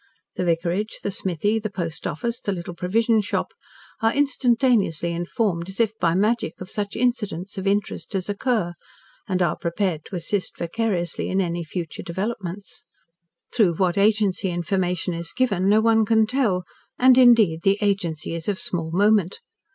The 0.35 0.43
vicarage, 0.43 0.97
the 1.03 1.11
smithy, 1.11 1.59
the 1.59 1.69
post 1.69 2.07
office, 2.07 2.41
the 2.41 2.51
little 2.51 2.73
provision 2.73 3.21
shop, 3.21 3.53
are 4.01 4.11
instantaneously 4.11 5.11
informed 5.11 5.69
as 5.69 5.93
by 5.99 6.15
magic 6.15 6.59
of 6.59 6.71
such 6.71 6.95
incidents 6.95 7.55
of 7.59 7.67
interest 7.67 8.15
as 8.15 8.27
occur, 8.27 8.73
and 9.27 9.43
are 9.43 9.55
prepared 9.55 10.01
to 10.05 10.15
assist 10.15 10.57
vicariously 10.57 11.29
at 11.29 11.39
any 11.39 11.63
future 11.63 12.01
developments. 12.01 12.83
Through 13.53 13.75
what 13.75 13.95
agency 13.95 14.49
information 14.49 15.13
is 15.13 15.33
given 15.33 15.69
no 15.69 15.81
one 15.81 16.03
can 16.03 16.25
tell, 16.25 16.63
and, 16.97 17.15
indeed, 17.15 17.61
the 17.61 17.77
agency 17.79 18.33
is 18.33 18.47
of 18.49 18.57
small 18.57 18.89
moment. 18.89 19.39